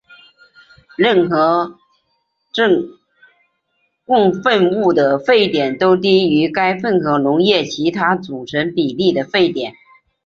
[0.97, 1.77] 任何
[2.51, 2.97] 正
[4.03, 9.75] 共沸物的沸点都低于该混合溶液其他组成比例的沸点。